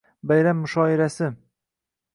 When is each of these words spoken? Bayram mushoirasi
Bayram 0.29 0.57
mushoirasi 0.63 1.31